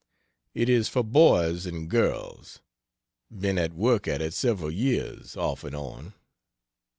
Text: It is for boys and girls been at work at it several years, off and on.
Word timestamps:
It 0.55 0.67
is 0.67 0.89
for 0.89 1.03
boys 1.03 1.67
and 1.67 1.87
girls 1.87 2.59
been 3.29 3.59
at 3.59 3.75
work 3.75 4.07
at 4.07 4.19
it 4.19 4.33
several 4.33 4.71
years, 4.71 5.37
off 5.37 5.63
and 5.63 5.75
on. 5.75 6.15